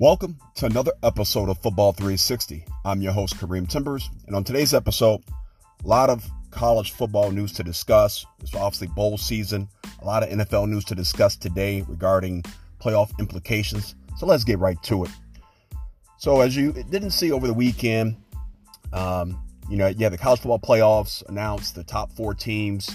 [0.00, 2.64] Welcome to another episode of Football 360.
[2.84, 5.24] I'm your host, Kareem Timbers, and on today's episode,
[5.84, 8.24] a lot of college football news to discuss.
[8.38, 9.68] It's obviously bowl season,
[10.00, 12.44] a lot of NFL news to discuss today regarding
[12.80, 13.96] playoff implications.
[14.16, 15.10] So let's get right to it.
[16.16, 18.14] So, as you didn't see over the weekend,
[18.92, 22.88] um, you know, yeah, the college football playoffs announced the top four teams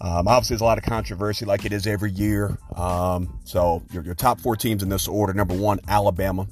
[0.00, 2.56] um, obviously, there's a lot of controversy, like it is every year.
[2.76, 6.46] Um, so, your, your, top four teams in this order: number one, Alabama.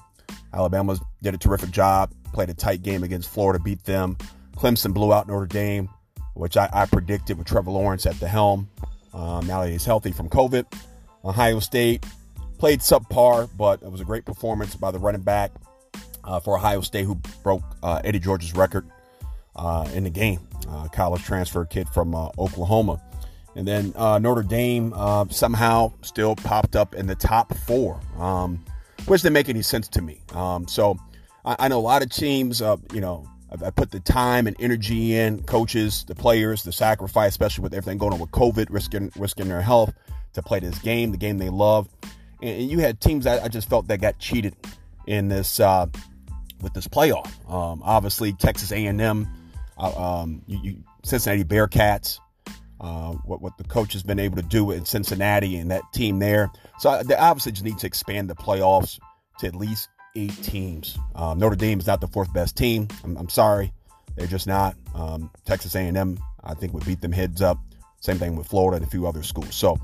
[0.53, 4.17] Alabama did a terrific job, played a tight game against Florida, beat them.
[4.57, 5.89] Clemson blew out Notre Dame,
[6.35, 8.69] which I, I predicted with Trevor Lawrence at the helm.
[9.13, 10.65] Um, now that he's healthy from COVID,
[11.25, 12.05] Ohio State
[12.59, 15.53] played subpar, but it was a great performance by the running back
[16.25, 18.89] uh, for Ohio State, who broke uh, Eddie George's record
[19.55, 20.41] uh, in the game.
[20.69, 23.01] Uh, college transfer kid from uh, Oklahoma.
[23.57, 28.63] And then uh, Notre Dame uh, somehow still popped up in the top four, um,
[29.07, 30.21] which didn't make any sense to me.
[30.35, 30.99] Um, so
[31.43, 34.47] I, I, know a lot of teams, uh, you know, I, I put the time
[34.47, 38.67] and energy in, coaches, the players, the sacrifice, especially with everything going on with COVID,
[38.69, 39.95] risking risking their health
[40.35, 41.89] to play this game, the game they love.
[42.43, 44.55] And, and you had teams that I just felt that got cheated
[45.07, 45.87] in this uh,
[46.61, 47.33] with this playoff.
[47.51, 49.27] Um, obviously, Texas A&M,
[49.79, 52.21] uh, um, you, you, Cincinnati Bearcats
[52.81, 56.19] uh, what what the coach has been able to do in Cincinnati and that team
[56.19, 56.51] there.
[56.79, 58.99] So they obviously just need to expand the playoffs
[59.39, 60.99] to at least eight teams.
[61.15, 62.89] Um, Notre Dame is not the fourth best team.
[63.05, 63.73] I'm, I'm sorry,
[64.17, 64.77] they're just not.
[64.95, 67.59] Um, Texas A&M, I think, would beat them heads up.
[68.01, 69.55] Same thing with Florida and a few other schools.
[69.55, 69.79] So,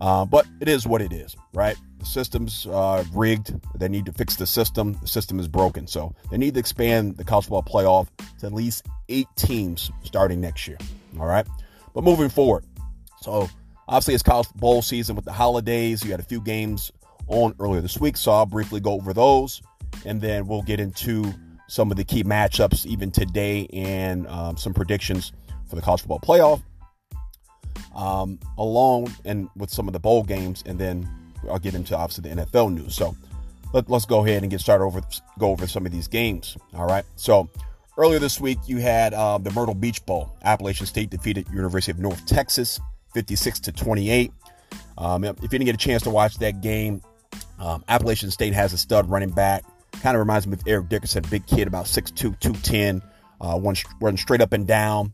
[0.00, 1.76] uh, but it is what it is, right?
[1.98, 3.54] The system's uh, rigged.
[3.78, 4.96] They need to fix the system.
[5.02, 5.86] The system is broken.
[5.86, 8.08] So they need to expand the college football playoff
[8.40, 10.78] to at least eight teams starting next year.
[11.18, 11.46] All right.
[11.94, 12.64] But moving forward,
[13.22, 13.48] so
[13.88, 16.04] obviously it's college bowl season with the holidays.
[16.04, 16.92] You had a few games
[17.26, 19.62] on earlier this week, so I'll briefly go over those,
[20.04, 21.32] and then we'll get into
[21.68, 25.32] some of the key matchups even today and um, some predictions
[25.68, 26.62] for the college football playoff,
[27.94, 31.08] um, along and with some of the bowl games, and then
[31.48, 32.94] I'll get into obviously the NFL news.
[32.94, 33.16] So
[33.72, 35.00] let, us go ahead and get started over
[35.38, 36.56] go over some of these games.
[36.74, 37.48] All right, so
[38.00, 40.34] Earlier this week, you had uh, the Myrtle Beach Bowl.
[40.42, 42.80] Appalachian State defeated University of North Texas
[43.12, 44.32] 56 to 28.
[44.96, 47.02] Um, if you didn't get a chance to watch that game,
[47.58, 49.64] um, Appalachian State has a stud running back.
[50.00, 53.02] Kind of reminds me of Eric Dickerson, big kid, about 6'2, 210,
[53.38, 55.12] uh, one, running straight up and down,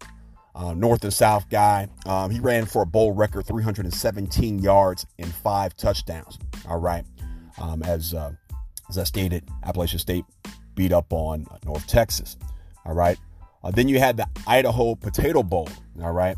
[0.55, 1.89] uh, north and south guy.
[2.07, 6.39] Um, he ran for a bowl record 317 yards and five touchdowns.
[6.69, 7.05] All right.
[7.61, 8.31] Um, as, uh,
[8.89, 10.25] as I stated, Appalachian State
[10.77, 12.37] beat up on North Texas.
[12.87, 13.19] All right.
[13.63, 15.69] Uh, then you had the Idaho Potato Bowl.
[16.03, 16.37] All right.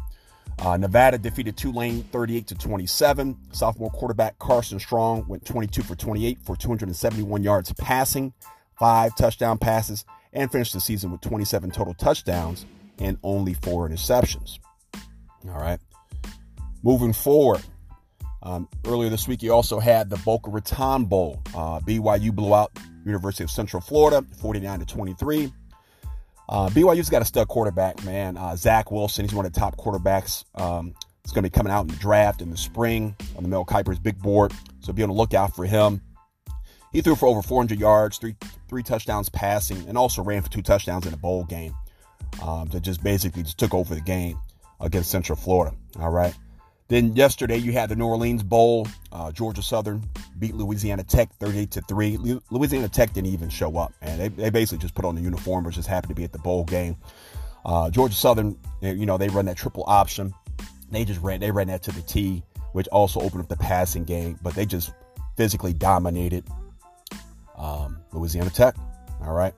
[0.58, 3.36] Uh, Nevada defeated Tulane 38 to 27.
[3.52, 8.32] Sophomore quarterback Carson Strong went 22 for 28 for 271 yards passing,
[8.78, 12.66] five touchdown passes, and finished the season with 27 total touchdowns
[12.98, 14.58] and only four interceptions.
[15.48, 15.78] All right.
[16.82, 17.62] Moving forward,
[18.42, 21.40] um, earlier this week, you also had the Boca Raton Bowl.
[21.54, 22.72] Uh, BYU blew out
[23.04, 25.52] University of Central Florida 49 to 23.
[26.48, 28.36] Uh, BYU's got a stud quarterback, man.
[28.36, 30.44] Uh, Zach Wilson, he's one of the top quarterbacks.
[30.54, 33.48] Um, he's going to be coming out in the draft in the spring on the
[33.48, 34.52] Mel Kiper's big board.
[34.80, 36.00] So be on the lookout for him.
[36.92, 38.34] He threw for over 400 yards, three
[38.68, 41.74] three touchdowns passing, and also ran for two touchdowns in a bowl game.
[42.42, 44.38] Um, that just basically just took over the game
[44.80, 45.76] against Central Florida.
[45.98, 46.34] All right.
[46.88, 48.86] Then yesterday you had the New Orleans Bowl.
[49.12, 50.02] Uh, Georgia Southern
[50.38, 52.16] beat Louisiana Tech 38 to three.
[52.50, 55.64] Louisiana Tech didn't even show up, and they, they basically just put on the uniform,
[55.64, 56.96] was just happened to be at the bowl game.
[57.64, 60.32] Uh, Georgia Southern, you know, they run that triple option.
[60.90, 64.04] They just ran, they ran that to the T, which also opened up the passing
[64.04, 64.92] game, but they just
[65.36, 66.44] physically dominated
[67.58, 68.74] um, Louisiana Tech.
[69.20, 69.52] All right.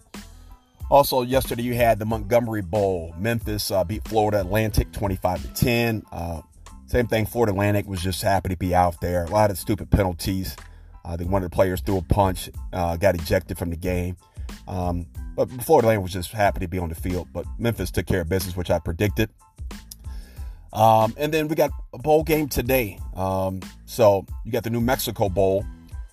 [0.91, 3.15] Also, yesterday you had the Montgomery Bowl.
[3.17, 6.03] Memphis uh, beat Florida Atlantic 25 to 10.
[6.11, 6.43] Uh,
[6.91, 9.25] same thing, Florida Atlantic was just happy to be out there.
[9.25, 10.57] A lot of stupid penalties.
[11.05, 14.17] I think one of the players threw a punch, uh, got ejected from the game.
[14.67, 15.07] Um,
[15.37, 17.29] but Florida Atlantic was just happy to be on the field.
[17.33, 19.31] But Memphis took care of business, which I predicted.
[20.73, 22.99] Um, and then we got a bowl game today.
[23.15, 25.65] Um, so you got the New Mexico Bowl,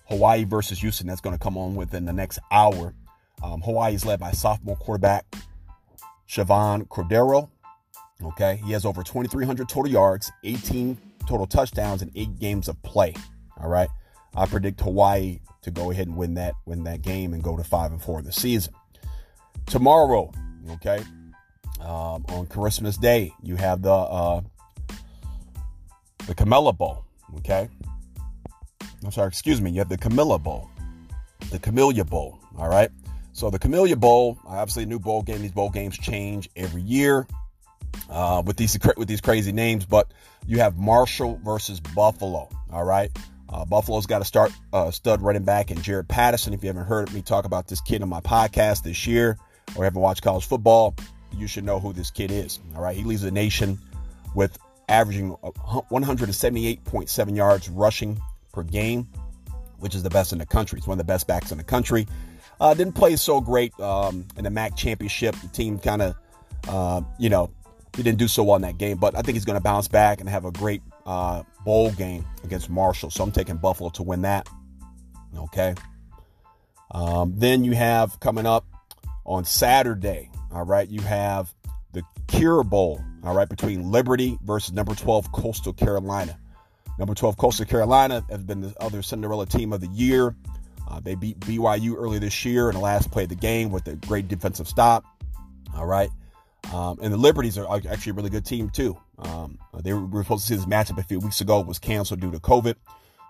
[0.08, 1.08] Hawaii versus Houston.
[1.08, 2.94] That's going to come on within the next hour.
[3.42, 5.26] Um, Hawaii is led by sophomore quarterback
[6.28, 7.50] Chevan Cordeiro.
[8.24, 10.98] Okay, he has over 2,300 total yards, 18
[11.28, 13.14] total touchdowns, and eight games of play.
[13.58, 13.88] All right,
[14.34, 17.62] I predict Hawaii to go ahead and win that win that game and go to
[17.62, 18.72] five and four the season.
[19.66, 20.32] Tomorrow,
[20.70, 20.98] okay,
[21.80, 24.40] um, on Christmas Day, you have the uh,
[26.26, 27.04] the Camilla Bowl.
[27.38, 27.68] Okay,
[29.04, 29.70] I'm sorry, excuse me.
[29.70, 30.68] You have the Camilla Bowl.
[31.50, 32.38] the Camellia Bowl.
[32.58, 32.90] All right.
[33.32, 35.42] So the Camellia Bowl, obviously a new bowl game.
[35.42, 37.28] These bowl games change every year
[38.08, 40.12] uh, with these with these crazy names, but
[40.46, 42.48] you have Marshall versus Buffalo.
[42.72, 43.10] All right.
[43.50, 46.52] Uh, Buffalo's got to start uh, stud running back and Jaret Patterson.
[46.52, 49.38] If you haven't heard me talk about this kid on my podcast this year
[49.74, 50.94] or haven't watched college football,
[51.34, 52.58] you should know who this kid is.
[52.76, 52.94] All right.
[52.94, 53.78] He leads the nation
[54.34, 54.58] with
[54.88, 58.20] averaging 178.7 yards rushing
[58.52, 59.08] per game,
[59.78, 60.78] which is the best in the country.
[60.78, 62.06] He's one of the best backs in the country.
[62.60, 65.34] Uh, didn't play so great um, in the MAC championship.
[65.36, 66.16] The team kind of,
[66.68, 67.50] uh, you know,
[67.96, 69.88] he didn't do so well in that game, but I think he's going to bounce
[69.88, 73.10] back and have a great uh, bowl game against Marshall.
[73.10, 74.48] So I'm taking Buffalo to win that.
[75.36, 75.74] Okay.
[76.90, 78.64] Um, then you have coming up
[79.24, 80.30] on Saturday.
[80.52, 81.52] All right, you have
[81.92, 83.02] the Cure Bowl.
[83.24, 86.38] All right, between Liberty versus number 12 Coastal Carolina.
[86.98, 90.34] Number 12 Coastal Carolina has been the other Cinderella team of the year.
[90.88, 93.86] Uh, they beat BYU earlier this year in the last play of the game with
[93.88, 95.04] a great defensive stop.
[95.76, 96.10] All right.
[96.72, 98.98] Um, and the Liberties are actually a really good team, too.
[99.18, 101.60] Um, they were, we were supposed to see this matchup a few weeks ago.
[101.60, 102.74] It was canceled due to COVID.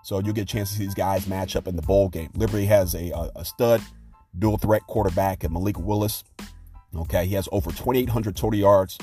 [0.03, 2.29] So you'll get a chance to see these guys match up in the bowl game.
[2.35, 3.81] Liberty has a, a, a stud
[4.37, 6.23] dual threat quarterback at Malik Willis.
[6.95, 7.25] Okay.
[7.25, 8.97] He has over 2,800 total yards,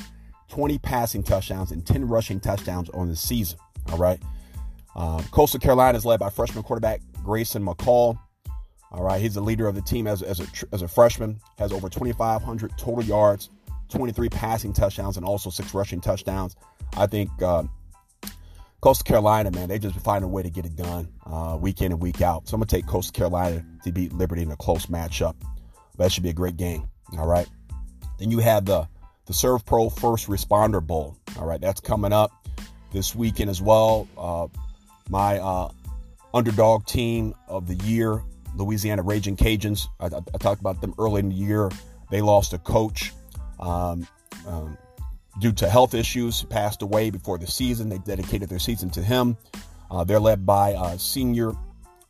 [0.49, 3.58] 20 passing touchdowns, and 10 rushing touchdowns on the season.
[3.90, 4.20] All right.
[4.96, 8.19] Um, Coastal Carolina is led by freshman quarterback Grayson McCall.
[8.93, 11.73] All right, he's the leader of the team as, as, a, as a freshman, has
[11.73, 13.50] over 2,500 total yards,
[13.88, 16.56] 23 passing touchdowns, and also six rushing touchdowns.
[16.97, 17.65] I think uh,
[18.81, 21.93] Coastal Carolina, man, they just find a way to get it done uh, week in
[21.93, 22.49] and week out.
[22.49, 25.35] So I'm going to take Coastal Carolina to beat Liberty in a close matchup.
[25.99, 26.88] That should be a great game.
[27.19, 27.49] All right.
[28.19, 28.88] Then you have the,
[29.27, 31.17] the SERVPRO First Responder Bowl.
[31.38, 32.31] All right, that's coming up
[32.93, 34.09] this weekend as well.
[34.17, 34.49] Uh,
[35.09, 35.71] my uh,
[36.33, 38.23] underdog team of the year
[38.56, 39.88] Louisiana Raging Cajuns.
[40.00, 41.71] I, I, I, talked about them early in the year.
[42.11, 43.12] They lost a coach
[43.58, 44.06] um,
[44.47, 44.76] um,
[45.41, 47.88] due to health issues, passed away before the season.
[47.88, 49.37] They dedicated their season to him.
[49.91, 51.53] Uh, they're led by uh, senior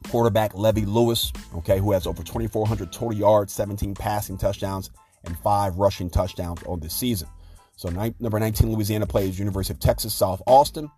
[0.08, 4.90] quarterback Levi Lewis, okay, who has over 2,400 total yards, 17 passing touchdowns,
[5.24, 7.28] and five rushing touchdowns on this season.
[7.76, 10.90] So number 19 Louisiana plays University of Texas South Austin.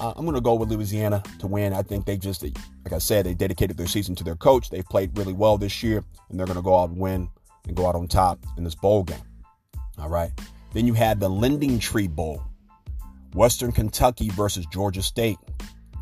[0.00, 1.74] Uh, I'm going to go with Louisiana to win.
[1.74, 4.70] I think they just, like I said, they dedicated their season to their coach.
[4.70, 7.28] They've played really well this year, and they're going to go out and win
[7.66, 9.20] and go out on top in this bowl game.
[10.02, 10.32] All right.
[10.72, 12.42] Then you had the LendingTree Bowl,
[13.34, 15.38] Western Kentucky versus Georgia State.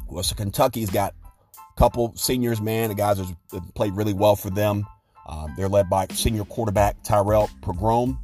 [0.09, 2.89] Western Kentucky's got a couple seniors, man.
[2.89, 3.37] The guys have
[3.75, 4.87] played really well for them.
[5.29, 8.19] Uh, they're led by senior quarterback Tyrrell Pigrome,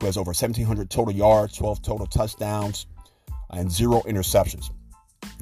[0.00, 2.86] who has over 1,700 total yards, 12 total touchdowns,
[3.50, 4.70] and zero interceptions.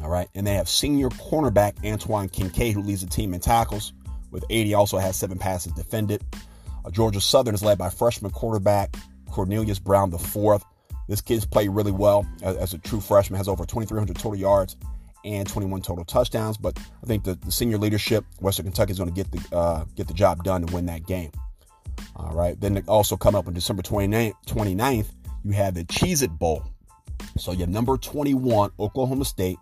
[0.02, 0.28] All right.
[0.34, 3.94] And they have senior cornerback Antwon Kincade, who leads the team in tackles
[4.30, 6.22] with 80, also has seven passes defended.
[6.84, 8.94] Uh, Georgia Southern is led by freshman quarterback
[9.30, 10.64] Cornelius Brown IV.
[11.08, 14.76] This kid's played really well as, as a true freshman, has over 2,300 total yards
[15.24, 16.56] and 21 total touchdowns.
[16.56, 19.84] But I think the, the senior leadership, Western Kentucky is going to get the uh,
[19.94, 21.30] get the job done and win that game.
[22.16, 22.60] All right.
[22.60, 25.06] Then also come up on December 29th, 29th
[25.44, 26.64] you have the Cheez It Bowl.
[27.36, 29.58] So you have number 21, Oklahoma State,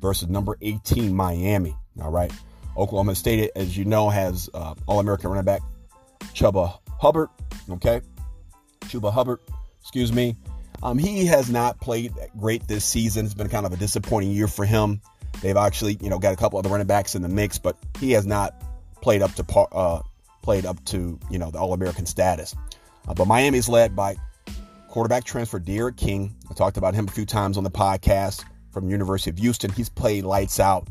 [0.00, 1.76] versus number 18, Miami.
[2.00, 2.32] All right.
[2.76, 5.62] Oklahoma State, as you know, has uh, All American running back
[6.34, 7.28] Chuba Hubbard.
[7.70, 8.00] Okay.
[8.86, 9.40] Chuba Hubbard,
[9.80, 10.36] excuse me.
[10.82, 13.24] Um, he has not played great this season.
[13.24, 15.00] It's been kind of a disappointing year for him.
[15.42, 18.12] They've actually, you know, got a couple other running backs in the mix, but he
[18.12, 18.54] has not
[19.00, 20.00] played up to par, uh,
[20.42, 22.54] played up to you know the All American status.
[23.06, 24.16] Uh, but Miami's led by
[24.88, 26.34] quarterback transfer D'Eriq King.
[26.50, 29.70] I talked about him a few times on the podcast from University of Houston.
[29.72, 30.88] He's played lights out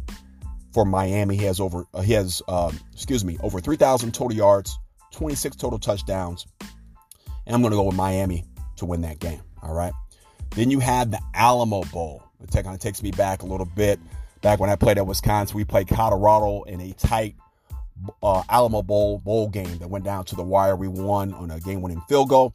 [0.74, 1.38] for Miami.
[1.38, 4.78] He has over uh, he has um, excuse me over 3,000 total yards,
[5.12, 6.46] 26 total touchdowns,
[7.46, 8.46] and I'm going to go with Miami
[8.78, 9.42] to win that game.
[9.62, 9.94] All right.
[10.52, 12.24] Then you have the Alamo Bowl.
[12.42, 14.00] It kind of takes me back a little bit.
[14.42, 17.36] Back when I played at Wisconsin, we played Colorado in a tight
[18.22, 20.76] uh, Alamo Bowl bowl game that went down to the wire.
[20.76, 22.54] We won on a game-winning field goal.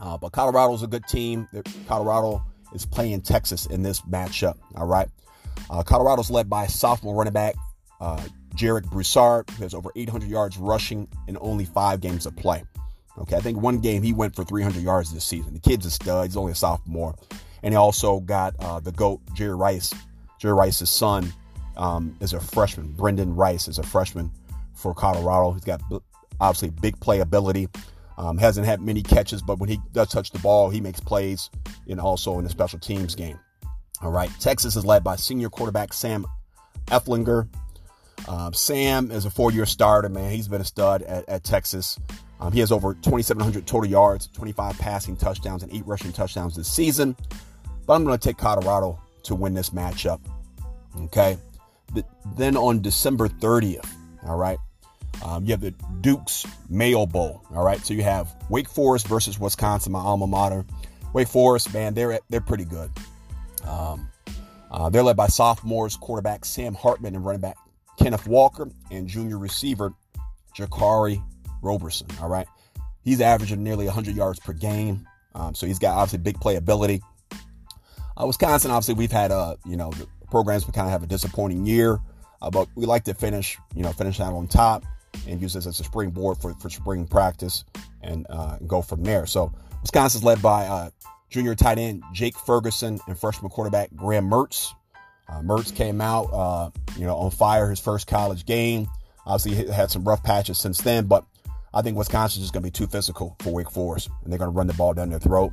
[0.00, 1.48] Uh, but Colorado's a good team.
[1.86, 4.58] Colorado is playing Texas in this matchup.
[4.76, 5.08] All right.
[5.70, 7.54] Uh, Colorado's led by sophomore running back
[8.00, 8.20] uh,
[8.56, 12.64] Jarek Broussard, who has over 800 yards rushing in only five games of play.
[13.18, 15.54] Okay, I think one game he went for 300 yards this season.
[15.54, 16.26] The kid's a stud.
[16.26, 17.14] He's only a sophomore.
[17.62, 19.92] And he also got uh, the GOAT, Jerry Rice.
[20.38, 21.32] Jerry Rice's son
[21.76, 22.92] um, is a freshman.
[22.92, 24.30] Brendan Rice is a freshman
[24.74, 25.52] for Colorado.
[25.52, 25.80] He's got
[26.40, 27.74] obviously big playability.
[28.16, 31.50] Um, hasn't had many catches, but when he does touch the ball, he makes plays
[31.88, 33.38] and also in the special teams game.
[34.02, 34.30] All right.
[34.40, 36.26] Texas is led by senior quarterback Sam
[36.86, 37.48] Ehlinger.
[38.28, 40.30] Um, Sam is a four-year starter, man.
[40.30, 41.98] He's been a stud at, at Texas.
[42.44, 46.70] Um, he has over 2,700 total yards, 25 passing touchdowns, and eight rushing touchdowns this
[46.70, 47.16] season.
[47.86, 50.20] But I'm going to take Colorado to win this matchup.
[51.04, 51.38] Okay.
[51.94, 52.04] The,
[52.36, 53.88] then on December 30th,
[54.26, 54.58] all right,
[55.24, 55.70] um, you have the
[56.02, 57.42] Duke's Mayo Bowl.
[57.54, 57.80] All right.
[57.80, 60.66] So you have Wake Forest versus Wisconsin, my alma mater.
[61.14, 62.90] Wake Forest, man, they're they're pretty good.
[63.66, 64.10] Um,
[64.70, 67.56] uh, they're led by sophomores quarterback Sam Hartman and running back
[67.98, 69.94] Kenneth Walker and junior receiver
[70.54, 71.22] Jaquarii
[71.64, 72.06] Roberson.
[72.20, 72.46] All right.
[73.02, 75.06] He's averaging nearly 100 yards per game.
[75.34, 77.00] Um, so he's got obviously big playability.
[78.16, 81.06] Uh, Wisconsin, obviously, we've had, uh, you know, the programs we kind of have a
[81.06, 81.98] disappointing year,
[82.40, 84.84] uh, but we like to finish, you know, finish out on top
[85.26, 87.64] and use this as a springboard for, for spring practice
[88.02, 89.26] and, uh, go from there.
[89.26, 89.52] So
[89.82, 90.90] Wisconsin's led by uh,
[91.30, 94.72] junior tight end Jake Ferguson and freshman quarterback Graham Mertz.
[95.28, 98.88] Uh, Mertz came out, uh, you know, on fire his first college game.
[99.26, 101.24] Obviously, had some rough patches since then, but
[101.74, 104.50] I think Wisconsin's just going to be too physical for Wake Forest, and they're going
[104.50, 105.52] to run the ball down their throat.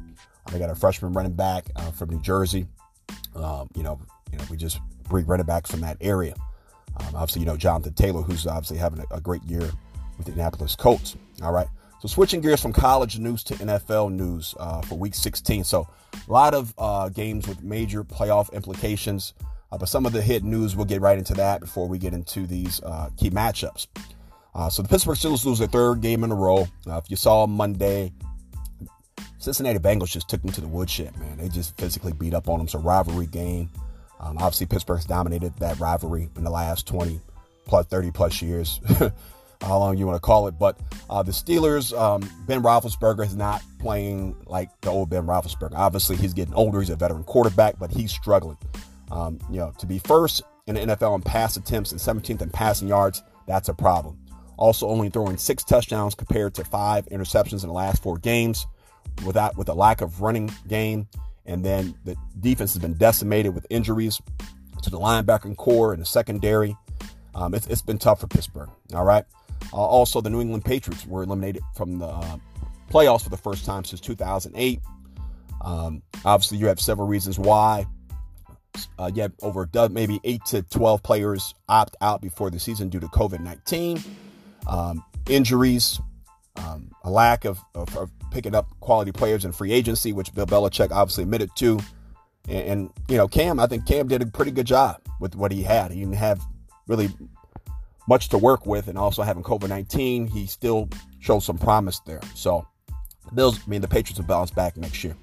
[0.52, 2.68] They got a freshman running back uh, from New Jersey.
[3.36, 4.00] Um, you know,
[4.32, 6.36] you know, we just bring running backs from that area.
[6.98, 9.62] Um, obviously, you know Jonathan Taylor, who's obviously having a, a, great year
[10.18, 11.16] with the Indianapolis Colts.
[11.42, 11.68] All right.
[12.02, 15.64] So switching gears from college news to NFL news uh, for Week 16.
[15.64, 19.34] So a lot of uh, games with major playoff implications.
[19.72, 22.14] Uh, but some of the hit news, we'll get right into that before we get
[22.14, 23.88] into these uh, key matchups.
[24.54, 26.68] Uh, so the Pittsburgh Steelers lose their third game in a row.
[26.88, 28.12] Uh, if you saw Monday,
[29.38, 31.38] Cincinnati Bengals just took them to the woodshed, man.
[31.38, 32.66] They just physically beat up on them.
[32.66, 33.70] It's a rivalry game.
[34.20, 37.20] Um, obviously, Pittsburgh's dominated that rivalry in the last 20
[37.66, 38.80] plus 30 plus years.
[39.62, 40.58] how long you want to call it.
[40.58, 40.80] But
[41.10, 45.76] uh, the Steelers, um, Ben Roethlisberger is not playing like the old Ben Roethlisberger.
[45.76, 46.80] Obviously, he's getting older.
[46.80, 48.58] He's a veteran quarterback, but he's struggling.
[49.12, 52.50] Um, you know, to be first in the NFL in pass attempts and 17th in
[52.50, 54.18] passing yards, that's a problem.
[54.62, 58.68] Also, only throwing six touchdowns compared to five interceptions in the last four games,
[59.26, 61.08] without with a lack of running game,
[61.48, 64.22] and then the defense has been decimated with injuries
[64.84, 66.78] to the linebacking core and the secondary.
[67.34, 68.70] Um, it's, it's been tough for Pittsburgh.
[68.94, 69.26] All right.
[69.74, 72.38] Uh, also, the New England Patriots were eliminated from the uh,
[72.92, 74.80] playoffs for the first time since 2008.
[75.66, 77.88] Um, obviously, you have several reasons why.
[79.00, 83.00] Uh, you have over maybe 8 to 12 players opt out before the season due
[83.00, 84.04] to COVID 19,
[84.68, 86.00] um, injuries,
[86.56, 90.46] um, a lack of, of, of, picking up quality players in free agency, which Bill
[90.46, 91.80] Belichick obviously admitted to.
[92.48, 95.52] And, and, you know, Cam, I think Cam did a pretty good job with what
[95.52, 95.92] he had.
[95.92, 96.42] He didn't have
[96.88, 97.10] really
[98.08, 100.90] much to work with, and also having COVID 19, he still
[101.20, 102.22] shows some promise there.
[102.36, 102.66] So,
[103.34, 105.16] Bills, I mean, the Patriots will bounce back next year.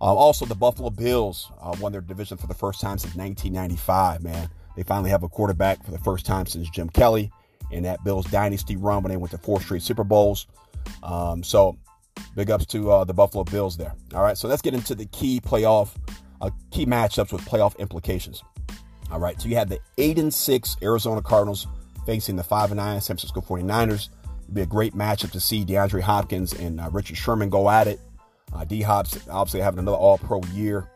[0.00, 4.22] Uh, also, the Buffalo Bills uh, won their division for the first time since 1995,
[4.22, 4.48] man.
[4.76, 7.30] They finally have a quarterback for the first time since Jim Kelly
[7.70, 10.46] in that Bills dynasty run when they went to four straight Super Bowls.
[11.02, 11.76] Um, so,
[12.34, 13.94] big ups to uh, the Buffalo Bills there.
[14.14, 15.90] All right, so let's get into the key playoff,
[16.40, 18.42] uh, key matchups with playoff implications.
[19.10, 21.66] All right, so you have the 8 and 6 Arizona Cardinals
[22.06, 24.08] facing the 5 and 9 San Francisco 49ers.
[24.44, 27.86] It'd be a great matchup to see DeAndre Hopkins and uh, Richard Sherman go at
[27.86, 28.00] it.
[28.52, 30.88] Uh, D Hops obviously having another All Pro year.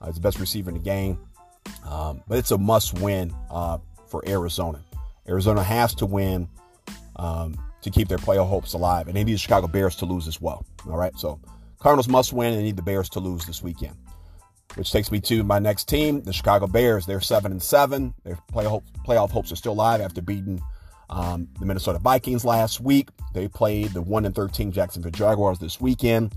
[0.00, 1.18] Uh, the best receiver in the game.
[1.86, 4.80] Um, but it's a must win uh, for Arizona.
[5.28, 6.48] Arizona has to win
[7.16, 9.06] um, to keep their playoff hopes alive.
[9.08, 10.64] And they need the Chicago Bears to lose as well.
[10.88, 11.16] All right.
[11.18, 11.40] So
[11.78, 13.96] Cardinals must win and they need the Bears to lose this weekend
[14.74, 17.06] which takes me to my next team, the Chicago Bears.
[17.06, 18.14] They're seven and seven.
[18.24, 20.62] Their playoff playoff hopes are still alive after beating
[21.10, 23.08] um, the Minnesota Vikings last week.
[23.34, 26.34] They played the one and thirteen Jacksonville Jaguars this weekend.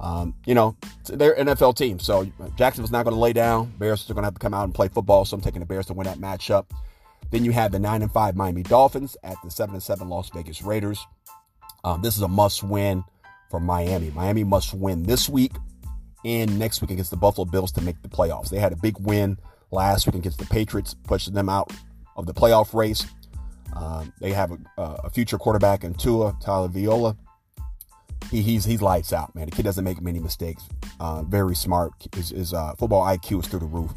[0.00, 2.24] Um, you know, they're an NFL team, so
[2.56, 3.72] Jacksonville's not going to lay down.
[3.78, 5.26] Bears are going to have to come out and play football.
[5.26, 6.66] So I'm taking the Bears to win that matchup.
[7.30, 10.30] Then you have the nine and five Miami Dolphins at the seven and seven Las
[10.30, 11.06] Vegas Raiders.
[11.84, 13.04] Um, this is a must win
[13.50, 14.10] for Miami.
[14.10, 15.52] Miami must win this week
[16.24, 18.50] and next week against the Buffalo Bills to make the playoffs.
[18.50, 19.38] They had a big win
[19.70, 21.72] last week against the Patriots, pushing them out
[22.16, 23.06] of the playoff race.
[23.74, 27.16] Um, they have a, a, future quarterback in Tua Tagovailoa.
[28.30, 29.46] He, he's he's lights out, man.
[29.46, 30.68] The kid doesn't make many mistakes.
[30.98, 31.92] Uh, very smart.
[32.14, 33.92] His, his uh, football IQ is through the roof.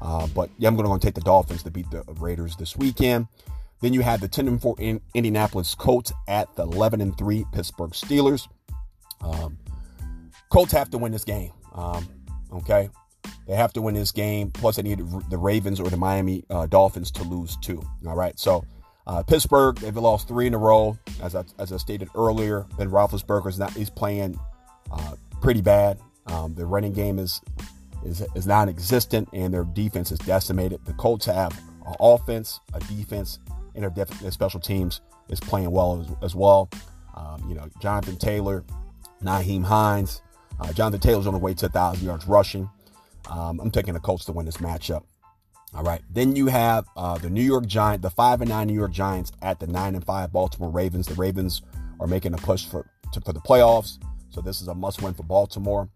[0.00, 3.28] Uh, but yeah, I'm going to take the Dolphins to beat the Raiders this weekend.
[3.80, 4.76] Then you have the 10 and 4
[5.14, 8.48] Indianapolis Colts at the 11 and 3 Pittsburgh Steelers.
[9.20, 9.58] Um,
[10.48, 11.52] Colts have to win this game.
[11.74, 12.08] Um,
[12.52, 12.88] okay,
[13.46, 14.50] they have to win this game.
[14.50, 14.98] Plus, they need
[15.30, 17.82] the Ravens or the Miami uh, Dolphins to lose too.
[18.06, 18.64] All right, so
[19.06, 20.98] uh, Pittsburgh they've lost three in a row.
[21.22, 24.38] As I, as I stated earlier, Ben Roethlisberger is not he's playing
[24.90, 25.98] uh, pretty bad.
[26.26, 27.40] Um, their running game is
[28.06, 30.84] is is non-existent, and their defense is decimated.
[30.84, 31.52] The Colts have
[31.86, 33.38] an offense, a defense,
[33.74, 36.68] and their, def- their special teams is playing well as, as well.
[37.14, 38.64] Um, you know, Jonathan Taylor,
[39.22, 40.22] Nyheim Hines.
[40.58, 42.70] Uh, Jonathan Taylor's on the way to 1,000 yards rushing.
[43.30, 45.02] Um, I'm taking the Colts to win this matchup.
[45.74, 46.00] All right.
[46.10, 49.32] Then you have uh, the New York Giants, the five and nine New York Giants
[49.42, 51.06] at the nine and five Baltimore Ravens.
[51.06, 51.62] The Ravens
[52.00, 53.98] are making a push for to, for the playoffs,
[54.30, 55.88] so this is a must win for Baltimore.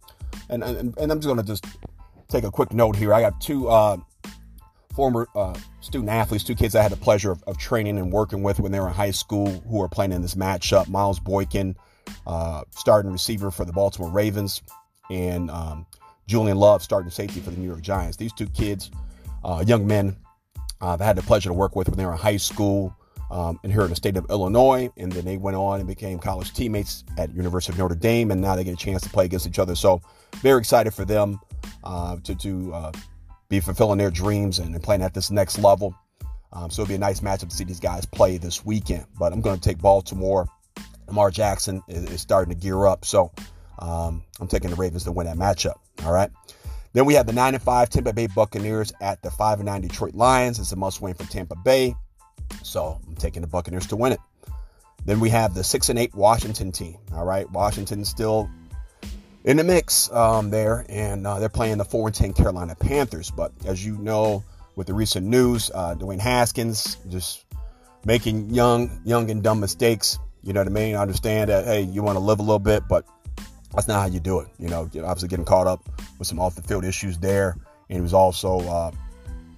[0.51, 1.65] And and, and I'm just gonna just
[2.31, 3.13] take a quick note here.
[3.13, 3.99] I got two uh,
[4.95, 8.43] former uh, student athletes, two kids I had the pleasure of, of, training and working
[8.43, 10.89] with when they were in high school, who are playing in this matchup.
[10.89, 11.77] Miles Boykin,
[12.27, 14.63] uh, starting receiver for the Baltimore Ravens,
[15.11, 15.87] and um,
[16.27, 18.17] Julian Love, starting safety for the New York Giants.
[18.17, 18.91] These two kids
[19.45, 20.17] uh, young men
[20.81, 22.95] uh, that I had the pleasure to work with when they were in high school
[23.31, 24.91] um, and here in the state of Illinois.
[24.97, 28.41] And then they went on and became college teammates at University of Notre Dame, and
[28.41, 29.75] now they get a chance to play against each other.
[29.75, 30.01] So
[30.37, 31.41] very excited for them
[31.85, 32.93] uh, to, to uh,
[33.49, 35.95] be fulfilling their dreams and, playing at this next level.
[36.53, 39.07] Um, so it'll be a nice matchup to see these guys play this weekend.
[39.19, 40.47] But I'm going to take Baltimore.
[41.07, 43.05] Lamar Jackson is, is starting to gear up.
[43.05, 43.33] So
[43.79, 45.77] um, I'm taking the Ravens to win that matchup.
[46.05, 46.31] All right.
[46.93, 49.81] Then we have the 9 and 5 Tampa Bay Buccaneers at the 5 and 9
[49.83, 50.59] Detroit Lions.
[50.59, 51.95] It's a must win for Tampa Bay.
[52.63, 54.21] So I'm taking the Buccaneers to win it.
[55.05, 56.99] Then we have the 6 and 8 Washington team.
[57.15, 57.49] All right.
[57.51, 58.51] Washington still
[59.45, 63.31] in the mix um, there, and uh, they're playing the 4 and 10 Carolina Panthers.
[63.31, 64.45] But as you know,
[64.77, 67.45] with the recent news, uh, Dwayne Haskins just
[68.05, 70.19] making young, young and dumb mistakes.
[70.43, 70.95] You know what I mean?
[70.95, 73.07] I understand that, hey, you want to live a little bit, but
[73.75, 74.49] that's not how you do it.
[74.59, 77.57] You know, obviously getting caught up with some off the field issues there.
[77.89, 78.91] And he was also, uh,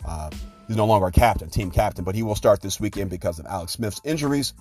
[0.07, 0.31] uh,
[0.67, 3.47] he's no longer a captain, team captain, but he will start this weekend because of
[3.47, 4.55] Alex Smith's injuries.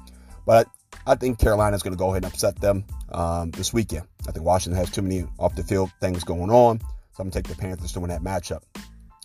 [0.46, 0.68] But
[1.06, 4.08] I think Carolina is going to go ahead and upset them um, this weekend.
[4.28, 6.80] I think Washington has too many off the field things going on.
[6.80, 6.86] So
[7.20, 8.62] I'm going to take the Panthers to win that matchup.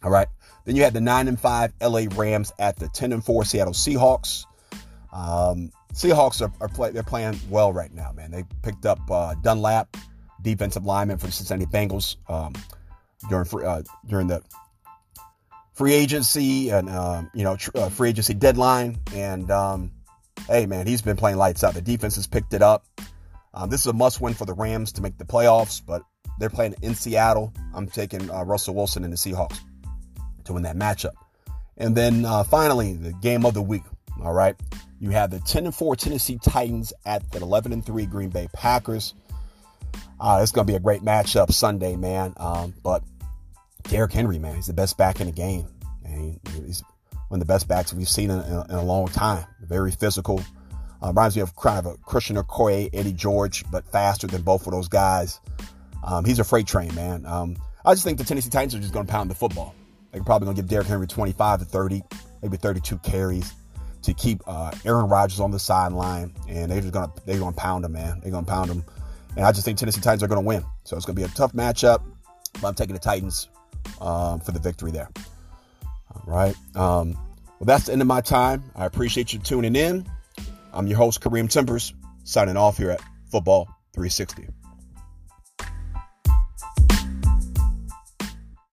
[0.02, 0.28] All right.
[0.64, 3.73] Then you had the 9 and 5 LA Rams at the 10 and 4 Seattle
[3.73, 4.45] Seahawks.
[5.12, 8.30] Um, Seahawks are, are play, they're playing well right now, man.
[8.30, 9.97] They picked up uh, Dunlap
[10.43, 12.52] defensive lineman for the Cincinnati Bengals um,
[13.28, 14.43] during uh, during the
[15.73, 18.99] free agency and um, you know tr- uh, free agency deadline.
[19.14, 19.93] And um,
[20.49, 21.75] hey, man, he's been playing lights out.
[21.75, 22.87] The defense has picked it up.
[23.54, 26.02] Um, this is a must-win for the Rams to make the playoffs, but
[26.39, 27.52] they're playing in Seattle.
[27.75, 29.59] I'm taking uh, Russell Wilson and the Seahawks
[30.45, 31.15] to win that matchup.
[31.76, 33.82] And then uh, finally, the game of the week.
[34.23, 34.56] All right,
[34.99, 38.49] you have the 10 and 4 Tennessee Titans at the 11 and 3 Green Bay
[38.52, 39.15] Packers.
[40.19, 42.32] Uh, it's going to be a great matchup Sunday, man.
[42.39, 43.02] Um, but
[43.85, 45.67] Derrick Henry, man, he's the best back in the game.
[46.04, 46.82] And he's
[47.28, 49.45] one of the best backs we've seen in, in, in a long time.
[49.60, 50.43] Very physical.
[51.02, 54.67] Uh, reminds me of kind of a Christian Okoye, Eddie George, but faster than both
[54.67, 55.41] of those guys.
[56.02, 57.26] Um, he's a freight train, man.
[57.26, 59.75] Um, I just think the Tennessee Titans are just going to pound the football.
[60.12, 62.02] They're probably going to give Derrick Henry 25 to 30,
[62.43, 63.52] maybe 32 carries
[64.02, 67.52] to keep uh, Aaron Rodgers on the sideline, and they're just going to they're going
[67.52, 68.21] to pound him, man.
[68.23, 68.84] They're going to pound him.
[69.36, 70.65] And I just think Tennessee Titans are going to win.
[70.84, 72.02] So it's going to be a tough matchup.
[72.60, 73.49] But I'm taking the Titans
[74.00, 75.10] um, for the victory there.
[76.16, 76.54] All right.
[76.74, 77.12] Um,
[77.58, 78.64] well, that's the end of my time.
[78.74, 80.06] I appreciate you tuning in.
[80.72, 83.00] I'm your host, Kareem Timbers, signing off here at
[83.30, 84.48] Football 360.